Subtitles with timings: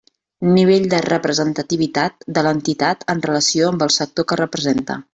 [0.53, 5.03] Nivell de representativitat de l'entitat en relació amb el sector que representa.